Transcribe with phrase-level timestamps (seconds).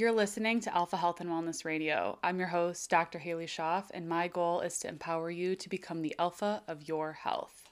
[0.00, 2.18] You're listening to Alpha Health and Wellness Radio.
[2.22, 3.18] I'm your host, Dr.
[3.18, 7.12] Halie Schoff, and my goal is to empower you to become the alpha of your
[7.12, 7.69] health.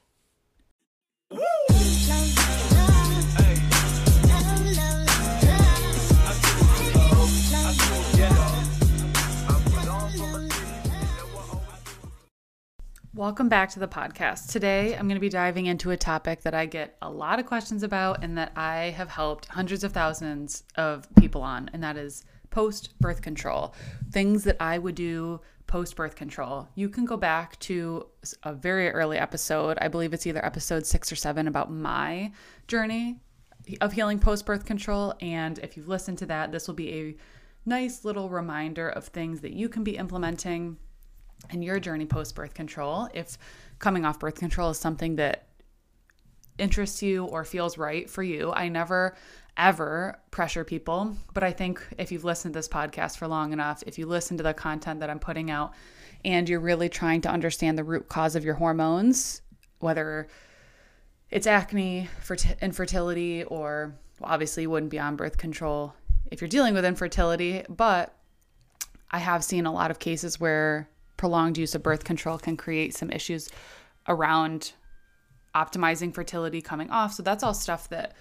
[13.18, 14.52] Welcome back to the podcast.
[14.52, 17.46] Today, I'm going to be diving into a topic that I get a lot of
[17.46, 21.96] questions about and that I have helped hundreds of thousands of people on, and that
[21.96, 23.74] is post birth control.
[24.12, 26.68] Things that I would do post birth control.
[26.76, 28.06] You can go back to
[28.44, 29.78] a very early episode.
[29.80, 32.30] I believe it's either episode six or seven about my
[32.68, 33.16] journey
[33.80, 35.12] of healing post birth control.
[35.20, 37.16] And if you've listened to that, this will be a
[37.66, 40.76] nice little reminder of things that you can be implementing
[41.50, 43.38] in your journey post birth control, if
[43.78, 45.46] coming off birth control is something that
[46.58, 49.16] interests you or feels right for you, I never
[49.56, 51.16] ever pressure people.
[51.34, 54.36] But I think if you've listened to this podcast for long enough, if you listen
[54.36, 55.74] to the content that I'm putting out
[56.24, 59.42] and you're really trying to understand the root cause of your hormones,
[59.80, 60.28] whether
[61.30, 62.08] it's acne,
[62.62, 65.94] infertility, or well, obviously you wouldn't be on birth control
[66.30, 68.14] if you're dealing with infertility, but
[69.10, 70.88] I have seen a lot of cases where
[71.18, 73.50] prolonged use of birth control can create some issues
[74.08, 74.72] around
[75.54, 77.12] optimizing fertility coming off.
[77.12, 78.14] So that's all stuff that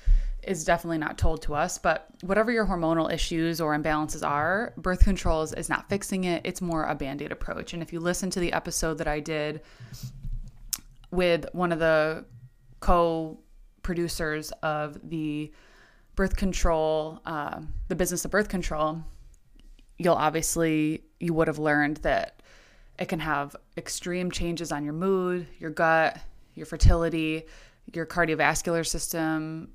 [0.43, 1.77] is definitely not told to us.
[1.77, 6.41] But whatever your hormonal issues or imbalances are, birth control is, is not fixing it.
[6.45, 7.73] It's more a band aid approach.
[7.73, 9.61] And if you listen to the episode that I did
[11.11, 12.25] with one of the
[12.79, 13.39] co
[13.83, 15.51] producers of the
[16.15, 19.03] birth control, uh, the business of birth control,
[19.97, 22.36] you'll obviously, you would have learned that
[22.99, 26.19] it can have extreme changes on your mood, your gut,
[26.55, 27.45] your fertility,
[27.93, 29.69] your cardiovascular system,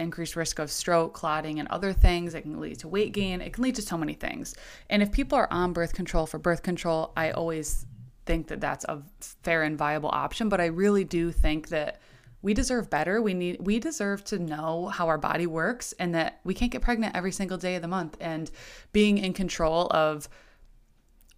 [0.00, 2.34] increased risk of stroke, clotting, and other things.
[2.34, 3.40] It can lead to weight gain.
[3.40, 4.54] It can lead to so many things.
[4.88, 7.84] And if people are on birth control for birth control, I always
[8.24, 9.02] think that that's a
[9.42, 10.48] fair and viable option.
[10.48, 12.00] But I really do think that
[12.40, 13.20] we deserve better.
[13.20, 16.82] We need we deserve to know how our body works and that we can't get
[16.82, 18.16] pregnant every single day of the month.
[18.20, 18.50] And
[18.92, 20.28] being in control of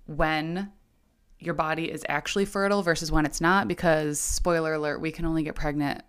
[0.06, 0.70] when
[1.40, 5.42] your body is actually fertile versus when it's not because spoiler alert we can only
[5.42, 6.02] get pregnant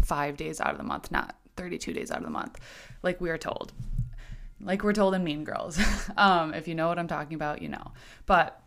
[0.00, 2.58] 5 days out of the month not 32 days out of the month
[3.02, 3.72] like we are told.
[4.60, 5.78] Like we're told in mean girls.
[6.16, 7.92] Um, if you know what i'm talking about you know.
[8.26, 8.60] But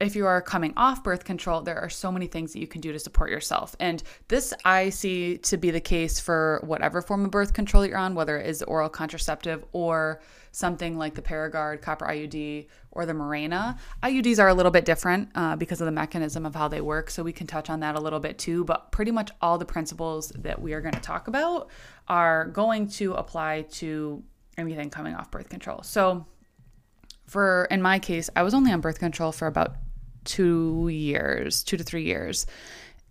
[0.00, 2.80] if you are coming off birth control, there are so many things that you can
[2.80, 3.76] do to support yourself.
[3.78, 7.96] And this I see to be the case for whatever form of birth control you're
[7.96, 10.20] on, whether it is oral contraceptive or
[10.54, 13.76] something like the Paragard, copper IUD, or the Mirena.
[14.04, 17.10] IUDs are a little bit different uh, because of the mechanism of how they work,
[17.10, 18.64] so we can touch on that a little bit too.
[18.64, 21.70] But pretty much all the principles that we are going to talk about
[22.06, 24.22] are going to apply to
[24.56, 25.82] anything coming off birth control.
[25.82, 26.24] So,
[27.26, 29.74] for in my case, I was only on birth control for about
[30.24, 32.46] two years, two to three years.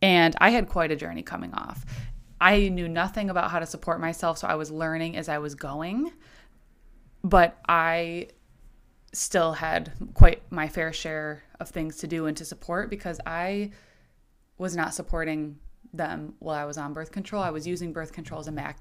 [0.02, 1.86] And I had quite a journey coming off.
[2.40, 5.56] I knew nothing about how to support myself, so I was learning as I was
[5.56, 6.12] going
[7.24, 8.28] but I
[9.14, 13.72] still had quite my fair share of things to do and to support because I
[14.58, 15.60] was not supporting
[15.94, 17.44] them while I was on birth control.
[17.44, 18.76] I was using birth control as a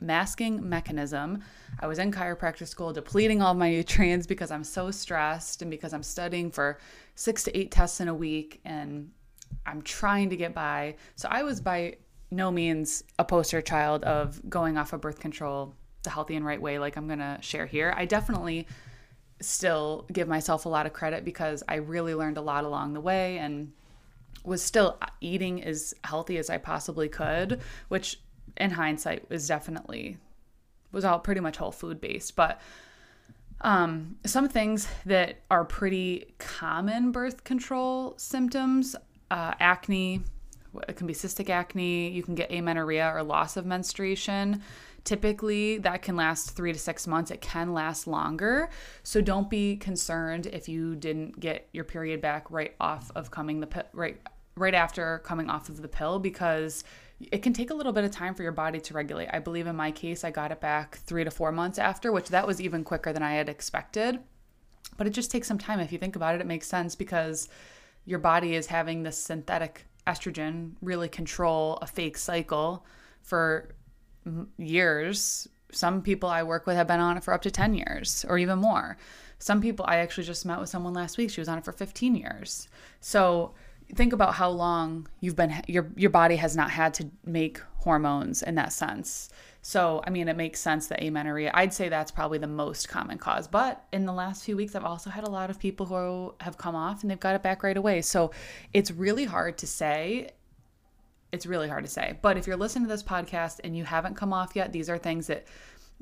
[0.00, 1.42] masking mechanism.
[1.80, 5.94] I was in chiropractic school depleting all my nutrients because I'm so stressed and because
[5.94, 6.78] I'm studying for
[7.14, 9.10] six to eight tests in a week and
[9.64, 10.96] I'm trying to get by.
[11.16, 11.96] So I was by
[12.30, 16.60] no means a poster child of going off of birth control the healthy and right
[16.60, 17.92] way, like I'm going to share here.
[17.96, 18.66] I definitely
[19.40, 23.00] still give myself a lot of credit because I really learned a lot along the
[23.00, 23.72] way and
[24.44, 28.20] was still eating as healthy as I possibly could, which
[28.56, 30.18] in hindsight was definitely
[30.92, 32.60] was all pretty much whole food based, but
[33.60, 38.96] um, some things that are pretty common birth control symptoms,
[39.30, 40.22] uh, acne,
[40.88, 44.62] it can be cystic acne, you can get amenorrhea or loss of menstruation.
[45.04, 47.30] Typically, that can last three to six months.
[47.30, 48.68] It can last longer.
[49.02, 53.60] So don't be concerned if you didn't get your period back right off of coming
[53.60, 54.20] the right
[54.56, 56.84] right after coming off of the pill because
[57.32, 59.28] it can take a little bit of time for your body to regulate.
[59.32, 62.28] I believe in my case, I got it back three to four months after, which
[62.28, 64.18] that was even quicker than I had expected.
[64.96, 65.80] But it just takes some time.
[65.80, 67.48] If you think about it, it makes sense because
[68.04, 72.84] your body is having this synthetic estrogen really control a fake cycle
[73.22, 73.74] for
[74.56, 75.48] years.
[75.72, 78.38] Some people I work with have been on it for up to 10 years or
[78.38, 78.96] even more.
[79.38, 81.30] Some people I actually just met with someone last week.
[81.30, 82.68] She was on it for 15 years.
[83.00, 83.54] So
[83.94, 88.42] think about how long you've been your your body has not had to make hormones
[88.42, 89.30] in that sense.
[89.62, 93.18] So, I mean, it makes sense that amenorrhea, I'd say that's probably the most common
[93.18, 93.46] cause.
[93.46, 96.56] But in the last few weeks, I've also had a lot of people who have
[96.56, 98.00] come off and they've got it back right away.
[98.00, 98.30] So,
[98.72, 100.30] it's really hard to say.
[101.32, 102.18] It's really hard to say.
[102.22, 104.98] But if you're listening to this podcast and you haven't come off yet, these are
[104.98, 105.46] things that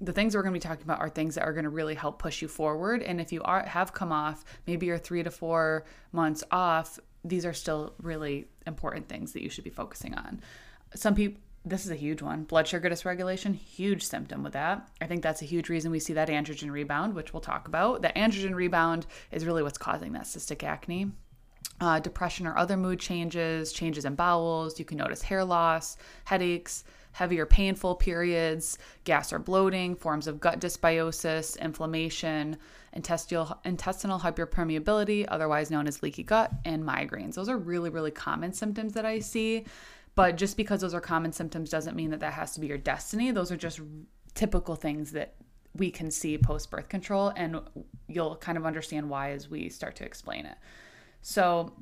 [0.00, 1.94] the things we're going to be talking about are things that are going to really
[1.94, 3.02] help push you forward.
[3.02, 7.44] And if you are have come off, maybe you're three to four months off, these
[7.44, 10.40] are still really important things that you should be focusing on.
[10.94, 12.44] Some people this is a huge one.
[12.44, 14.88] Blood sugar dysregulation, huge symptom with that.
[15.00, 18.00] I think that's a huge reason we see that androgen rebound, which we'll talk about.
[18.00, 21.10] The androgen rebound is really what's causing that cystic acne.
[21.80, 24.78] Uh, depression or other mood changes, changes in bowels.
[24.80, 26.82] You can notice hair loss, headaches,
[27.12, 32.56] heavier painful periods, gas or bloating, forms of gut dysbiosis, inflammation,
[32.92, 37.34] intestinal, intestinal hyperpermeability, otherwise known as leaky gut, and migraines.
[37.34, 39.64] Those are really, really common symptoms that I see.
[40.14, 42.78] But just because those are common symptoms doesn't mean that that has to be your
[42.78, 43.30] destiny.
[43.30, 43.80] Those are just
[44.34, 45.34] typical things that
[45.74, 47.60] we can see post birth control, and
[48.08, 50.56] you'll kind of understand why as we start to explain it.
[51.22, 51.72] So,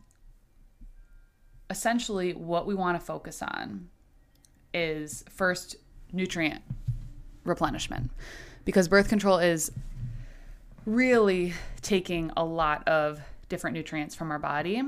[1.70, 3.88] essentially, what we want to focus on
[4.74, 5.76] is first
[6.12, 6.62] nutrient
[7.44, 8.10] replenishment
[8.64, 9.70] because birth control is
[10.84, 11.52] really
[11.82, 14.82] taking a lot of different nutrients from our body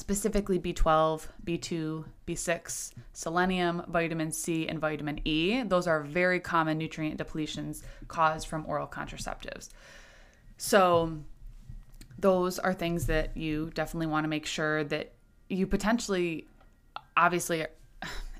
[0.00, 5.62] specifically B12, B2, B6, selenium, vitamin C, and vitamin E.
[5.62, 9.68] Those are very common nutrient depletions caused from oral contraceptives.
[10.56, 11.18] So,
[12.20, 15.12] those are things that you definitely want to make sure that
[15.48, 16.46] you potentially,
[17.16, 17.66] obviously,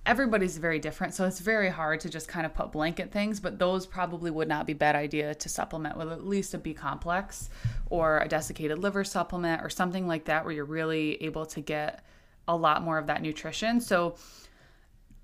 [0.07, 1.15] everybody's very different.
[1.15, 4.49] So, it's very hard to just kind of put blanket things, but those probably would
[4.49, 7.51] not be bad idea to supplement with at least a B complex
[7.89, 12.05] or a desiccated liver supplement or something like that where you're really able to get
[12.49, 13.81] a lot more of that nutrition.
[13.81, 14.17] So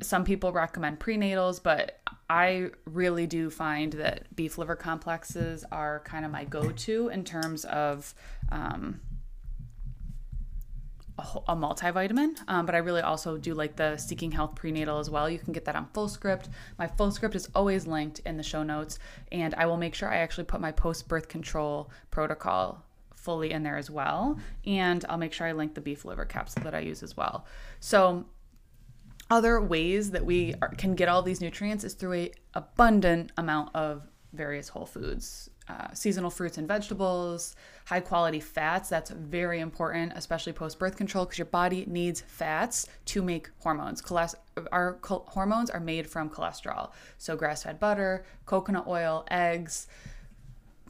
[0.03, 6.25] some people recommend prenatals, but I really do find that beef liver complexes are kind
[6.25, 8.15] of my go to in terms of
[8.51, 9.01] um,
[11.19, 15.31] a, multivitamin, um, but I really also do like the Seeking Health prenatal as well.
[15.31, 16.49] You can get that on Fullscript.
[16.79, 18.99] My Fullscript is always linked in the show notes,
[19.33, 22.85] and I will make sure I actually put my post birth control protocol
[23.15, 24.39] fully in there as well.
[24.67, 27.47] And I'll make sure I link the beef liver capsule that I use as well.
[27.81, 28.27] So,
[29.29, 33.75] other ways that we are, can get all these nutrients is through a abundant amount
[33.75, 38.89] of various whole foods uh, seasonal fruits and vegetables, high quality fats.
[38.89, 44.01] That's very important, especially post birth control, because your body needs fats to make hormones.
[44.01, 44.37] Cholest-
[44.71, 46.93] our hormones are made from cholesterol.
[47.19, 49.89] So, grass fed butter, coconut oil, eggs,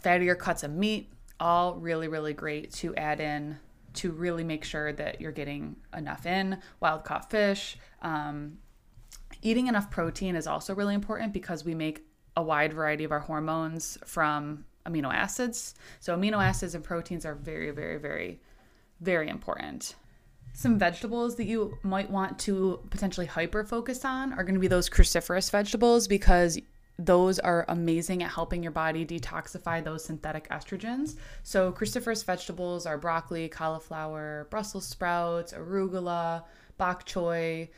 [0.02, 3.58] fattier cuts of meat, all really, really great to add in
[3.94, 6.58] to really make sure that you're getting enough in.
[6.81, 7.79] Wild caught fish.
[8.02, 8.58] Um,
[9.43, 13.20] eating enough protein is also really important because we make a wide variety of our
[13.20, 15.74] hormones from amino acids.
[16.00, 18.40] So, amino acids and proteins are very, very, very,
[19.00, 19.94] very important.
[20.52, 24.68] Some vegetables that you might want to potentially hyper focus on are going to be
[24.68, 26.58] those cruciferous vegetables because
[26.98, 31.16] those are amazing at helping your body detoxify those synthetic estrogens.
[31.42, 36.44] So, cruciferous vegetables are broccoli, cauliflower, Brussels sprouts, arugula,
[36.78, 37.68] bok choy,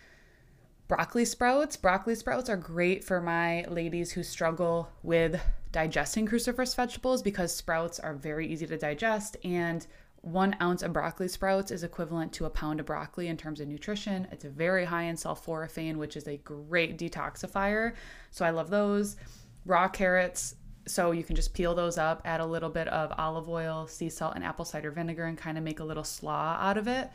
[0.88, 1.76] broccoli sprouts.
[1.76, 5.40] Broccoli sprouts are great for my ladies who struggle with
[5.70, 9.86] digesting cruciferous vegetables because sprouts are very easy to digest and
[10.22, 13.68] one ounce of broccoli sprouts is equivalent to a pound of broccoli in terms of
[13.68, 14.26] nutrition.
[14.32, 17.92] It's very high in sulforaphane, which is a great detoxifier.
[18.30, 19.16] So I love those.
[19.64, 23.48] Raw carrots, so you can just peel those up, add a little bit of olive
[23.48, 26.78] oil, sea salt, and apple cider vinegar, and kind of make a little slaw out
[26.78, 27.10] of it,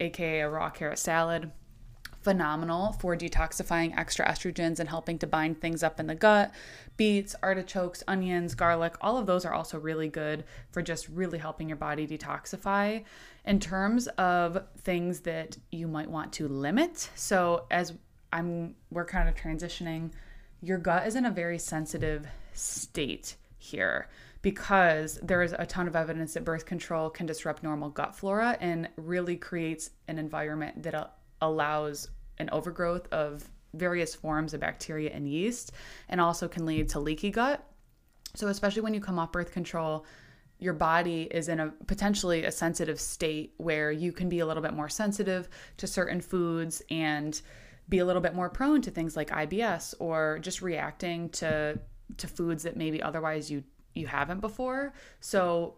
[0.00, 1.50] aka a raw carrot salad
[2.26, 6.52] phenomenal for detoxifying extra estrogens and helping to bind things up in the gut.
[6.96, 10.42] Beets, artichokes, onions, garlic, all of those are also really good
[10.72, 13.04] for just really helping your body detoxify.
[13.44, 17.92] In terms of things that you might want to limit, so as
[18.32, 20.10] I'm we're kind of transitioning,
[20.60, 24.08] your gut is in a very sensitive state here
[24.42, 28.56] because there is a ton of evidence that birth control can disrupt normal gut flora
[28.60, 35.28] and really creates an environment that allows an overgrowth of various forms of bacteria and
[35.28, 35.72] yeast,
[36.08, 37.64] and also can lead to leaky gut.
[38.34, 40.04] So, especially when you come off birth control,
[40.58, 44.62] your body is in a potentially a sensitive state where you can be a little
[44.62, 47.40] bit more sensitive to certain foods and
[47.88, 51.78] be a little bit more prone to things like IBS or just reacting to
[52.16, 53.64] to foods that maybe otherwise you
[53.94, 54.94] you haven't before.
[55.20, 55.76] So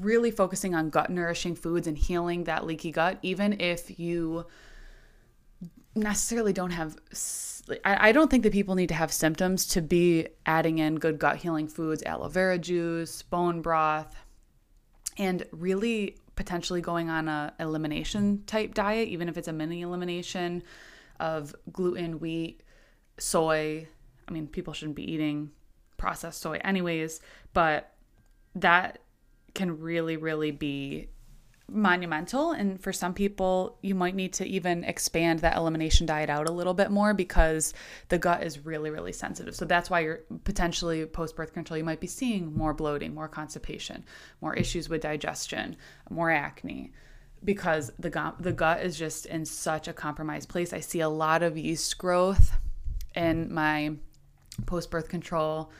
[0.00, 4.44] really focusing on gut nourishing foods and healing that leaky gut even if you
[5.98, 6.96] necessarily don't have
[7.84, 11.36] I, don't think that people need to have symptoms to be adding in good gut
[11.36, 14.14] healing foods aloe vera juice bone broth
[15.18, 20.62] and really potentially going on a elimination type diet even if it's a mini elimination
[21.20, 22.62] of gluten wheat
[23.18, 23.86] soy.
[24.26, 25.50] I mean people shouldn't be eating
[25.96, 27.20] processed soy anyways
[27.52, 27.92] but
[28.54, 29.00] that
[29.54, 31.08] can really really be
[31.70, 32.52] monumental.
[32.52, 36.52] And for some people you might need to even expand that elimination diet out a
[36.52, 37.74] little bit more because
[38.08, 39.54] the gut is really really sensitive.
[39.54, 43.28] So that's why you're potentially post birth control you might be seeing more bloating more
[43.28, 44.04] constipation
[44.40, 45.76] more issues with digestion
[46.10, 46.92] more acne
[47.44, 50.72] because the gut the gut is just in such a compromised place.
[50.72, 52.52] I see a lot of yeast growth
[53.14, 53.92] in my
[54.66, 55.70] post birth control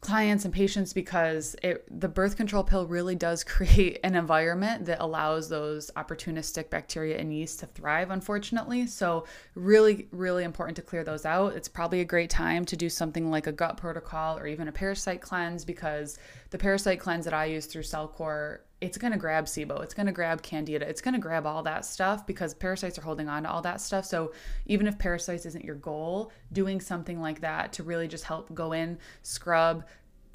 [0.00, 5.00] clients and patients because it the birth control pill really does create an environment that
[5.00, 8.86] allows those opportunistic bacteria and yeast to thrive unfortunately.
[8.86, 11.54] So really really important to clear those out.
[11.54, 14.72] It's probably a great time to do something like a gut protocol or even a
[14.72, 16.18] parasite cleanse because
[16.50, 20.06] the parasite cleanse that I use through Cellcore it's going to grab SIBO, it's going
[20.06, 23.42] to grab Candida, it's going to grab all that stuff because parasites are holding on
[23.42, 24.04] to all that stuff.
[24.04, 24.32] So
[24.66, 28.72] even if parasites isn't your goal, doing something like that to really just help go
[28.72, 29.84] in, scrub,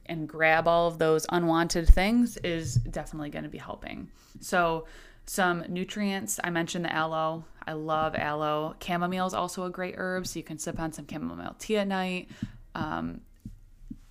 [0.07, 4.09] and grab all of those unwanted things is definitely going to be helping.
[4.39, 4.85] So
[5.25, 6.39] some nutrients.
[6.43, 7.45] I mentioned the aloe.
[7.65, 8.75] I love aloe.
[8.79, 11.87] Chamomile is also a great herb, so you can sip on some chamomile tea at
[11.87, 12.29] night.
[12.75, 13.21] Um,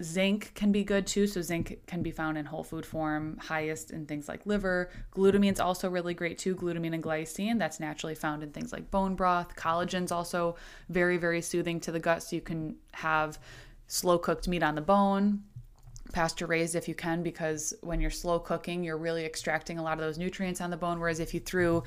[0.03, 1.27] Zinc can be good too.
[1.29, 4.91] So, zinc can be found in whole food form, highest in things like liver.
[5.15, 6.57] Glutamine is also really great too.
[6.57, 9.55] Glutamine and glycine, that's naturally found in things like bone broth.
[9.55, 10.57] Collagen's also
[10.89, 12.25] very, very soothing to the gut.
[12.25, 13.39] So, you can have
[13.87, 15.45] slow cooked meat on the bone,
[16.13, 19.99] pasture raised if you can, because when you're slow cooking, you're really extracting a lot
[19.99, 20.99] of those nutrients on the bone.
[20.99, 21.85] Whereas if you threw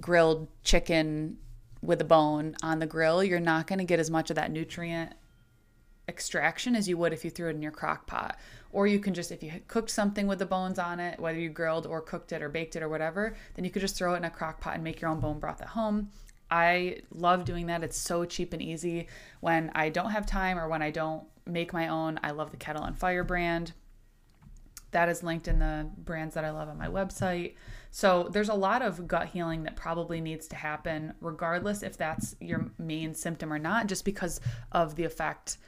[0.00, 1.38] grilled chicken
[1.80, 4.50] with a bone on the grill, you're not going to get as much of that
[4.50, 5.12] nutrient
[6.08, 8.38] extraction as you would if you threw it in your crock pot.
[8.72, 11.48] Or you can just, if you cooked something with the bones on it, whether you
[11.48, 14.18] grilled or cooked it or baked it or whatever, then you could just throw it
[14.18, 16.10] in a crock pot and make your own bone broth at home.
[16.50, 17.84] I love doing that.
[17.84, 19.08] It's so cheap and easy.
[19.40, 22.56] When I don't have time or when I don't make my own, I love the
[22.56, 23.72] Kettle and Fire brand.
[24.92, 27.54] That is linked in the brands that I love on my website.
[27.92, 32.34] So there's a lot of gut healing that probably needs to happen, regardless if that's
[32.40, 34.40] your main symptom or not, just because
[34.72, 35.58] of the effect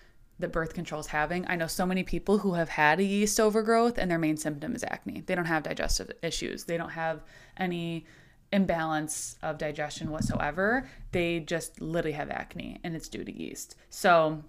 [0.43, 1.47] that birth control is having.
[1.49, 4.75] I know so many people who have had a yeast overgrowth and their main symptom
[4.75, 5.23] is acne.
[5.23, 6.65] They don't have digestive issues.
[6.65, 7.23] They don't have
[7.57, 8.07] any
[8.53, 10.89] imbalance of digestion whatsoever.
[11.13, 13.77] They just literally have acne and it's due to yeast.
[13.89, 14.45] So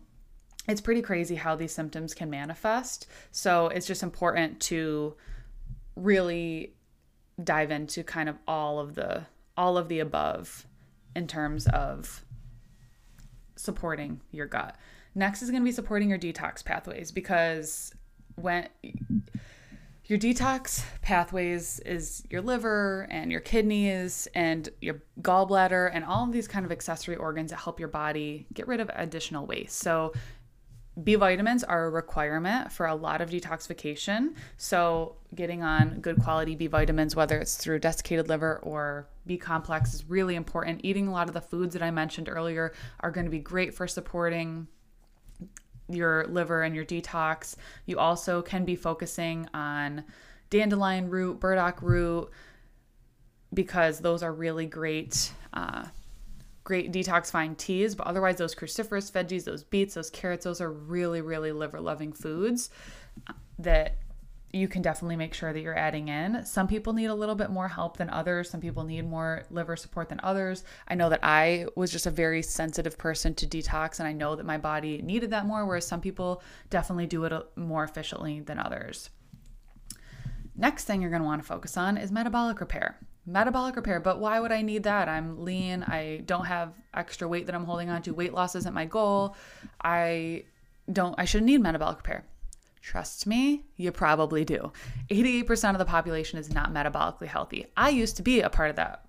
[0.67, 3.07] it's pretty crazy how these symptoms can manifest.
[3.31, 5.15] So it's just important to
[5.95, 6.73] really
[7.41, 10.65] dive into kind of all of the all of the above
[11.15, 12.25] in terms of
[13.55, 14.75] supporting your gut.
[15.15, 17.93] Next is going to be supporting your detox pathways because
[18.35, 18.67] when
[20.05, 26.31] your detox pathways is your liver and your kidneys and your gallbladder and all of
[26.31, 29.77] these kind of accessory organs that help your body get rid of additional waste.
[29.79, 30.13] So
[31.01, 34.35] B vitamins are a requirement for a lot of detoxification.
[34.57, 39.95] So, getting on good quality B vitamins, whether it's through desiccated liver or B complex,
[39.95, 40.81] is really important.
[40.83, 43.73] Eating a lot of the foods that I mentioned earlier are going to be great
[43.73, 44.67] for supporting
[45.89, 47.55] your liver and your detox.
[47.85, 50.03] You also can be focusing on
[50.49, 52.29] dandelion root, burdock root,
[53.53, 55.31] because those are really great.
[55.53, 55.85] Uh,
[56.63, 61.19] great detoxifying teas, but otherwise, those cruciferous veggies, those beets, those carrots, those are really,
[61.19, 62.69] really liver loving foods
[63.59, 63.97] that
[64.53, 66.45] you can definitely make sure that you're adding in.
[66.45, 68.51] Some people need a little bit more help than others.
[68.51, 70.63] Some people need more liver support than others.
[70.87, 74.35] I know that I was just a very sensitive person to detox, and I know
[74.35, 78.59] that my body needed that more, whereas some people definitely do it more efficiently than
[78.59, 79.09] others.
[80.55, 82.99] Next thing you're going to want to focus on is metabolic repair.
[83.25, 85.09] Metabolic repair, but why would I need that?
[85.09, 85.81] I'm lean.
[85.81, 88.13] I don't have extra weight that I'm holding on to.
[88.13, 89.35] Weight loss isn't my goal.
[89.81, 90.43] I
[90.91, 92.25] don't I shouldn't need metabolic repair.
[92.83, 94.73] Trust me, you probably do.
[95.09, 97.67] 88% of the population is not metabolically healthy.
[97.77, 99.05] I used to be a part of that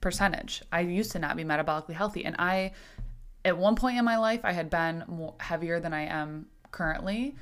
[0.00, 0.62] percentage.
[0.70, 2.24] I used to not be metabolically healthy.
[2.24, 2.70] And I,
[3.44, 7.34] at one point in my life, I had been more heavier than I am currently.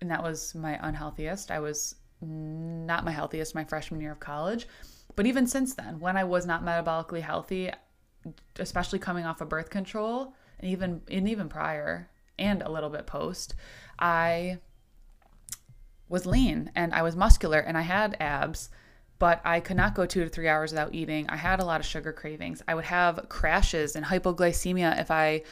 [0.00, 1.50] And that was my unhealthiest.
[1.50, 4.66] I was not my healthiest my freshman year of college.
[5.16, 7.72] But even since then, when I was not metabolically healthy,
[8.58, 12.08] especially coming off of birth control, and even and even prior,
[12.38, 13.54] and a little bit post,
[13.98, 14.58] I
[16.08, 18.70] was lean and I was muscular and I had abs,
[19.18, 21.28] but I could not go two to three hours without eating.
[21.28, 22.62] I had a lot of sugar cravings.
[22.68, 25.42] I would have crashes and hypoglycemia if I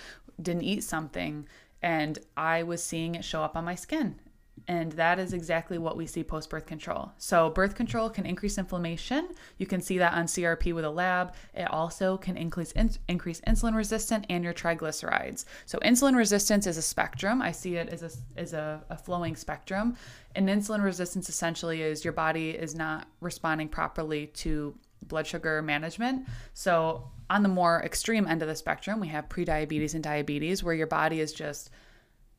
[0.40, 1.48] didn't eat something,
[1.82, 4.20] and I was seeing it show up on my skin.
[4.66, 7.12] And that is exactly what we see post birth control.
[7.18, 9.28] So, birth control can increase inflammation.
[9.58, 11.34] You can see that on CRP with a lab.
[11.54, 15.44] It also can increase, in, increase insulin resistance and your triglycerides.
[15.66, 17.42] So, insulin resistance is a spectrum.
[17.42, 19.96] I see it as a, as a, a flowing spectrum.
[20.34, 24.74] And insulin resistance essentially is your body is not responding properly to
[25.08, 26.26] blood sugar management.
[26.54, 30.74] So, on the more extreme end of the spectrum, we have prediabetes and diabetes, where
[30.74, 31.70] your body is just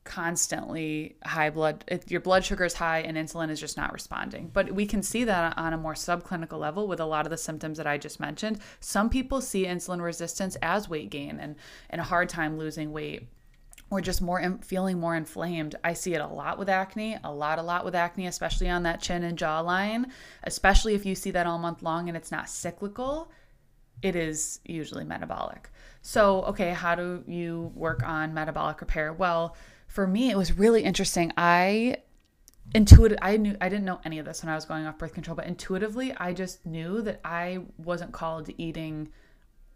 [0.06, 4.50] constantly high blood your blood sugar is high and insulin is just not responding.
[4.52, 7.36] But we can see that on a more subclinical level with a lot of the
[7.36, 8.60] symptoms that i just mentioned.
[8.80, 11.56] Some people see insulin resistance as weight gain and,
[11.90, 13.28] and a hard time losing weight
[13.90, 15.74] or just more feeling more inflamed.
[15.84, 18.84] I see it a lot with acne a lot a lot with acne especially on
[18.84, 20.06] that chin and jawline
[20.44, 23.30] especially if you see that all month long and it's not cyclical
[24.02, 25.70] it is usually metabolic.
[26.02, 29.12] So okay how do you work on metabolic repair?
[29.12, 29.56] Well
[29.86, 31.32] for me, it was really interesting.
[31.36, 31.98] I
[32.74, 35.14] intuitive I knew I didn't know any of this when I was going off birth
[35.14, 39.08] control, but intuitively I just knew that I wasn't called to eating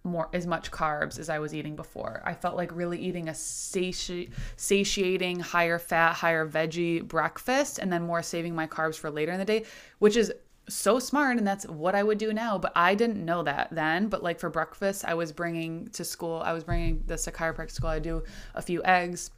[0.02, 2.22] more as much carbs as I was eating before.
[2.24, 8.02] I felt like really eating a sati- satiating, higher fat, higher veggie breakfast and then
[8.02, 9.64] more saving my carbs for later in the day,
[9.98, 10.32] which is
[10.68, 14.08] so smart and that's what I would do now, but I didn't know that then,
[14.08, 17.72] but like for breakfast, I was bringing to school, I was bringing this to chiropractic
[17.72, 18.22] school, I do
[18.54, 19.30] a few eggs,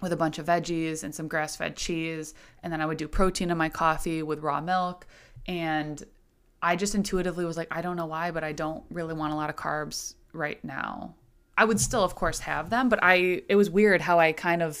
[0.00, 2.34] with a bunch of veggies and some grass fed cheese.
[2.62, 5.06] And then I would do protein in my coffee with raw milk.
[5.46, 6.02] And
[6.62, 9.36] I just intuitively was like, I don't know why, but I don't really want a
[9.36, 11.14] lot of carbs right now.
[11.56, 14.62] I would still, of course, have them, but I, it was weird how I kind
[14.62, 14.80] of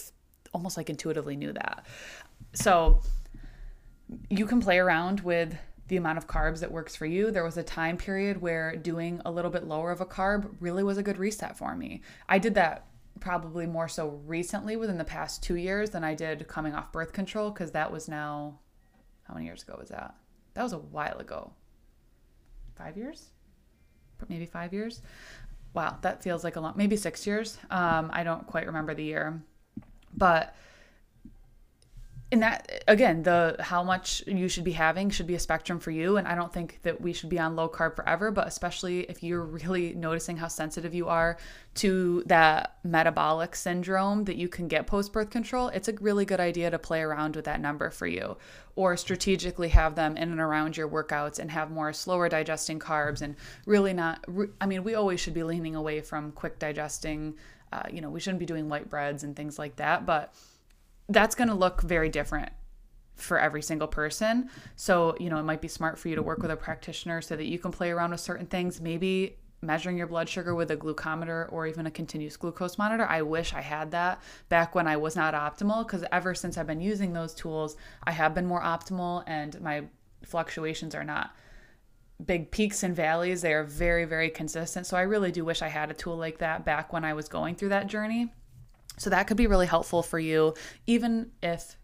[0.52, 1.86] almost like intuitively knew that.
[2.54, 3.02] So
[4.28, 5.54] you can play around with
[5.88, 7.30] the amount of carbs that works for you.
[7.30, 10.82] There was a time period where doing a little bit lower of a carb really
[10.82, 12.02] was a good reset for me.
[12.28, 12.86] I did that
[13.18, 17.12] probably more so recently within the past two years than I did coming off birth
[17.12, 18.58] control because that was now,
[19.24, 20.14] how many years ago was that?
[20.54, 21.52] That was a while ago.
[22.76, 23.26] Five years?
[24.18, 25.02] But maybe five years?
[25.74, 26.76] Wow, that feels like a lot.
[26.76, 27.58] Maybe six years.
[27.70, 29.42] Um, I don't quite remember the year.
[30.16, 30.54] But
[32.32, 35.90] and that again the how much you should be having should be a spectrum for
[35.90, 36.16] you.
[36.16, 39.22] And i don't think that we should be on low carb forever but especially if
[39.22, 41.38] you're really noticing how sensitive you are
[41.74, 46.40] to that metabolic syndrome that you can get post birth control it's a really good
[46.40, 48.36] idea to play around with that number for you.
[48.76, 53.20] Or strategically have them in and around your workouts and have more slower digesting carbs
[53.20, 54.24] and really not
[54.60, 57.34] i mean we always should be leaning away from quick digesting.
[57.72, 60.34] Uh, you know we shouldn't be doing white breads and things like that but
[61.10, 62.50] that's going to look very different
[63.16, 64.48] for every single person.
[64.76, 67.36] So, you know, it might be smart for you to work with a practitioner so
[67.36, 68.80] that you can play around with certain things.
[68.80, 73.06] Maybe measuring your blood sugar with a glucometer or even a continuous glucose monitor.
[73.06, 76.66] I wish I had that back when I was not optimal because ever since I've
[76.66, 79.84] been using those tools, I have been more optimal and my
[80.24, 81.34] fluctuations are not
[82.24, 83.42] big peaks and valleys.
[83.42, 84.86] They are very, very consistent.
[84.86, 87.28] So I really do wish I had a tool like that back when I was
[87.28, 88.32] going through that journey.
[88.96, 90.54] So that could be really helpful for you,
[90.86, 91.76] even if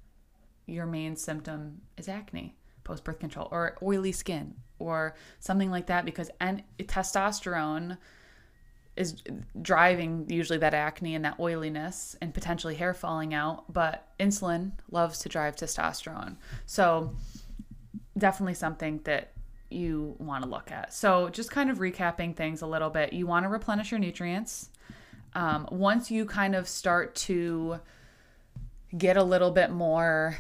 [0.67, 6.05] your main symptom is acne, post birth control, or oily skin, or something like that,
[6.05, 7.97] because and testosterone
[8.97, 9.23] is
[9.61, 15.19] driving usually that acne and that oiliness and potentially hair falling out, but insulin loves
[15.21, 16.37] to drive testosterone.
[16.65, 17.15] So
[18.17, 19.33] definitely something that
[19.69, 20.95] you want to look at.
[20.95, 24.71] So just kind of recapping things a little bit, you want to replenish your nutrients
[25.37, 27.79] um, once you kind of start to
[28.97, 30.37] get a little bit more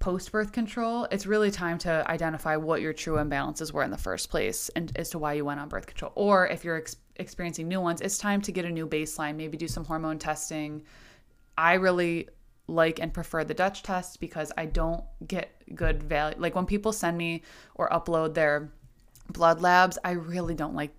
[0.00, 3.96] post birth control, it's really time to identify what your true imbalances were in the
[3.96, 6.10] first place and as to why you went on birth control.
[6.16, 9.56] Or if you're ex- experiencing new ones, it's time to get a new baseline, maybe
[9.56, 10.82] do some hormone testing.
[11.56, 12.28] I really
[12.66, 16.36] like and prefer the Dutch test because I don't get good value.
[16.40, 17.42] Like when people send me
[17.76, 18.72] or upload their
[19.28, 20.92] blood labs, I really don't like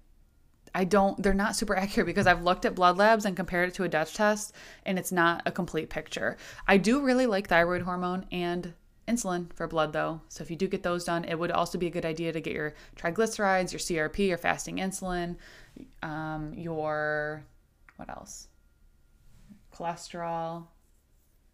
[0.76, 3.76] I don't, they're not super accurate because I've looked at blood labs and compared it
[3.76, 4.54] to a Dutch test
[4.86, 6.38] and it's not a complete picture.
[6.68, 8.74] I do really like thyroid hormone and
[9.08, 10.22] insulin for blood though.
[10.30, 12.42] So if you do get those done, it would also be a good idea to
[12.42, 15.36] get your triglycerides, your CRP, your fasting insulin,
[16.02, 17.46] um, your,
[17.98, 18.48] what else?
[19.76, 20.68] Cholesterol,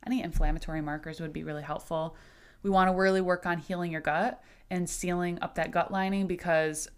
[0.05, 2.15] any inflammatory markers would be really helpful.
[2.63, 6.27] We want to really work on healing your gut and sealing up that gut lining
[6.27, 6.89] because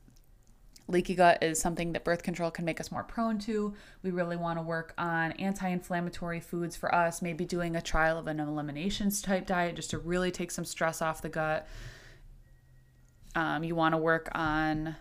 [0.91, 3.73] Leaky gut is something that birth control can make us more prone to.
[4.03, 8.17] We really want to work on anti inflammatory foods for us, maybe doing a trial
[8.17, 11.65] of an eliminations type diet just to really take some stress off the gut.
[13.35, 14.97] Um, you want to work on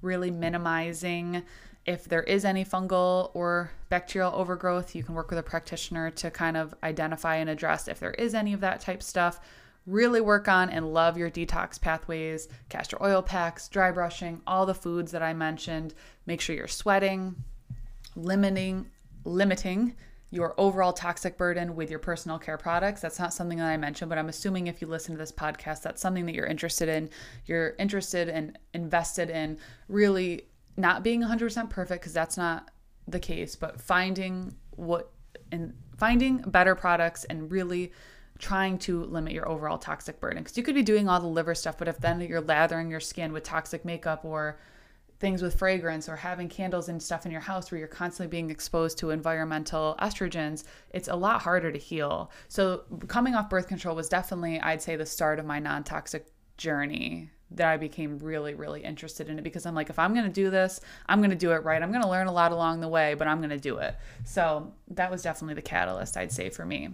[0.00, 1.42] really minimizing
[1.84, 4.94] if there is any fungal or bacterial overgrowth.
[4.94, 8.34] You can work with a practitioner to kind of identify and address if there is
[8.34, 9.40] any of that type stuff.
[9.86, 14.74] Really work on and love your detox pathways, castor oil packs, dry brushing, all the
[14.74, 15.94] foods that I mentioned.
[16.26, 17.36] Make sure you're sweating,
[18.16, 18.90] limiting
[19.26, 19.94] limiting
[20.30, 23.00] your overall toxic burden with your personal care products.
[23.00, 25.82] That's not something that I mentioned, but I'm assuming if you listen to this podcast,
[25.82, 27.10] that's something that you're interested in.
[27.46, 32.70] You're interested and invested in really not being 100% perfect because that's not
[33.06, 35.10] the case, but finding what
[35.52, 37.92] and finding better products and really
[38.38, 41.54] trying to limit your overall toxic burden because you could be doing all the liver
[41.54, 44.58] stuff but if then you're lathering your skin with toxic makeup or
[45.18, 48.50] things with fragrance or having candles and stuff in your house where you're constantly being
[48.50, 52.30] exposed to environmental estrogens, it's a lot harder to heal.
[52.48, 56.26] So, coming off birth control was definitely, I'd say, the start of my non toxic
[56.56, 60.26] journey that I became really, really interested in it because I'm like, if I'm going
[60.26, 61.80] to do this, I'm going to do it right.
[61.80, 63.96] I'm going to learn a lot along the way, but I'm going to do it.
[64.24, 66.90] So, that was definitely the catalyst, I'd say, for me.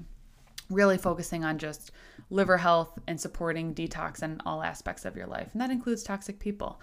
[0.73, 1.93] Really focusing on just
[2.31, 5.51] liver health and supporting detox in all aspects of your life.
[5.53, 6.81] And that includes toxic people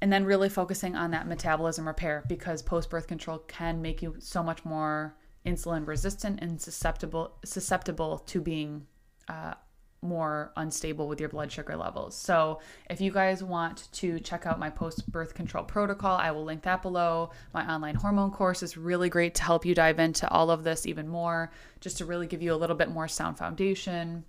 [0.00, 4.16] and then really focusing on that metabolism repair because post birth control can make you
[4.18, 8.86] so much more insulin resistant and susceptible susceptible to being
[9.28, 9.54] uh,
[10.00, 12.14] more unstable with your blood sugar levels.
[12.14, 16.44] So, if you guys want to check out my post birth control protocol, I will
[16.44, 17.30] link that below.
[17.52, 20.86] My online hormone course is really great to help you dive into all of this
[20.86, 24.24] even more, just to really give you a little bit more sound foundation.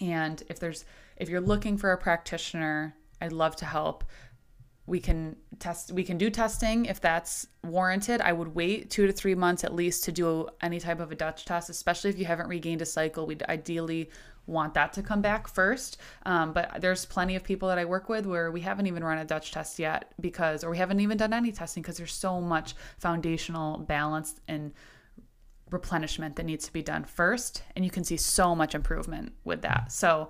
[0.00, 0.84] And if there's
[1.16, 4.04] if you're looking for a practitioner, I'd love to help
[4.88, 9.12] we can test we can do testing if that's warranted i would wait two to
[9.12, 12.24] three months at least to do any type of a dutch test especially if you
[12.24, 14.08] haven't regained a cycle we'd ideally
[14.48, 18.08] want that to come back first um, but there's plenty of people that i work
[18.08, 21.16] with where we haven't even run a dutch test yet because or we haven't even
[21.16, 24.72] done any testing because there's so much foundational balance and
[25.70, 29.62] replenishment that needs to be done first and you can see so much improvement with
[29.62, 30.28] that so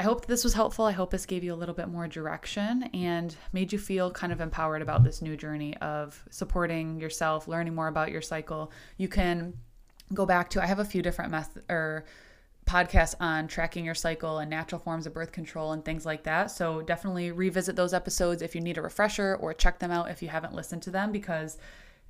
[0.00, 0.84] I hope this was helpful.
[0.84, 4.32] I hope this gave you a little bit more direction and made you feel kind
[4.32, 8.70] of empowered about this new journey of supporting yourself, learning more about your cycle.
[8.96, 9.54] You can
[10.14, 12.04] go back to I have a few different methods or
[12.68, 16.50] podcasts on tracking your cycle and natural forms of birth control and things like that.
[16.50, 20.22] So definitely revisit those episodes if you need a refresher or check them out if
[20.22, 21.58] you haven't listened to them because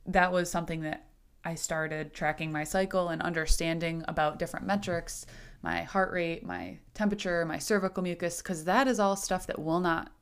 [0.06, 1.06] that was something that
[1.44, 5.24] I started tracking my cycle and understanding about different metrics
[5.62, 9.80] my heart rate, my temperature, my cervical mucus, because that is all stuff that will
[9.80, 10.12] not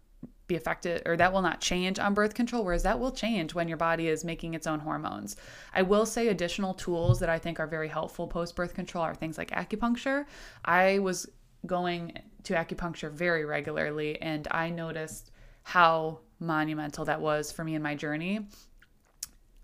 [0.46, 3.68] be affected or that will not change on birth control, whereas that will change when
[3.68, 5.36] your body is making its own hormones.
[5.74, 9.14] I will say additional tools that I think are very helpful post birth control are
[9.14, 10.24] things like acupuncture.
[10.64, 11.28] I was
[11.66, 15.32] going to acupuncture very regularly and I noticed
[15.62, 18.46] how monumental that was for me in my journey.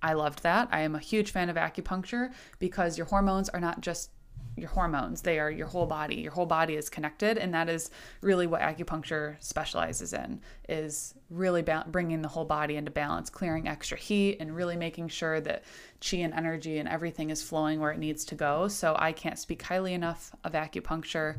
[0.03, 0.68] I loved that.
[0.73, 4.11] I am a huge fan of acupuncture because your hormones are not just
[4.57, 5.23] your hormones.
[5.23, 6.17] They are your whole body.
[6.17, 11.62] Your whole body is connected and that is really what acupuncture specializes in is really
[11.62, 15.65] ba- bringing the whole body into balance clearing extra heat and really making sure that
[16.01, 18.69] chi and energy and everything is flowing where it needs to go.
[18.69, 21.37] So i can't speak highly enough of acupuncture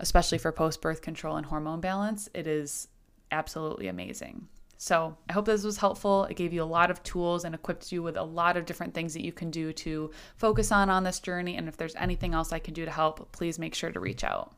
[0.00, 2.28] especially for post birth control and hormone balance.
[2.32, 2.88] It is
[3.30, 4.48] absolutely amazing
[4.82, 6.24] so I hope this was helpful.
[6.24, 8.94] It gave you a lot of tools and equipped you with a lot of different
[8.94, 11.56] things that you can do to focus on on this journey.
[11.56, 14.24] And if there's anything else I can do to help, please make sure to reach
[14.24, 14.54] out.